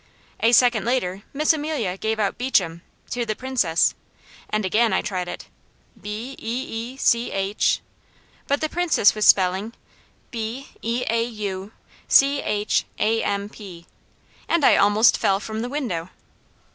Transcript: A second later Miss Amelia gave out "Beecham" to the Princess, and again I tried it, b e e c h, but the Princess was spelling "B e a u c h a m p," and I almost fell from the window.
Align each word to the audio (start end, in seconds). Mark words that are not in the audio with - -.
A 0.39 0.51
second 0.51 0.83
later 0.83 1.21
Miss 1.31 1.53
Amelia 1.53 1.95
gave 1.95 2.17
out 2.19 2.39
"Beecham" 2.39 2.81
to 3.11 3.23
the 3.23 3.35
Princess, 3.35 3.93
and 4.49 4.65
again 4.65 4.93
I 4.93 5.03
tried 5.03 5.27
it, 5.27 5.45
b 5.95 6.31
e 6.39 6.65
e 6.67 6.97
c 6.97 7.29
h, 7.31 7.81
but 8.47 8.61
the 8.61 8.67
Princess 8.67 9.13
was 9.13 9.27
spelling 9.27 9.73
"B 10.31 10.69
e 10.81 11.05
a 11.07 11.23
u 11.23 11.71
c 12.07 12.39
h 12.41 12.83
a 12.97 13.21
m 13.23 13.47
p," 13.47 13.85
and 14.47 14.65
I 14.65 14.75
almost 14.75 15.19
fell 15.19 15.39
from 15.39 15.61
the 15.61 15.69
window. 15.69 16.09